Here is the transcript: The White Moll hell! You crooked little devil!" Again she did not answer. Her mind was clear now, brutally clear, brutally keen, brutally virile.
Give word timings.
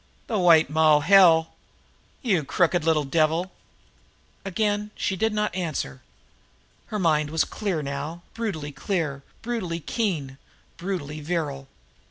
The 0.25 0.39
White 0.39 0.67
Moll 0.67 1.01
hell! 1.01 1.53
You 2.23 2.43
crooked 2.43 2.83
little 2.83 3.03
devil!" 3.03 3.51
Again 4.43 4.89
she 4.95 5.15
did 5.15 5.31
not 5.31 5.53
answer. 5.53 6.01
Her 6.87 6.97
mind 6.97 7.29
was 7.29 7.43
clear 7.43 7.83
now, 7.83 8.23
brutally 8.33 8.71
clear, 8.71 9.21
brutally 9.43 9.79
keen, 9.79 10.39
brutally 10.77 11.19
virile. 11.19 11.67